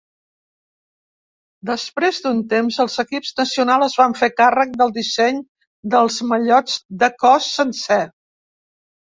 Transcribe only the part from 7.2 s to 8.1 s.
cos sencer.